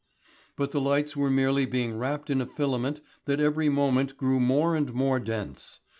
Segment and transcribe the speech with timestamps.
[0.55, 4.75] But the lights were merely being wrapped in a filament that every moment grew more
[4.75, 5.81] and more dense.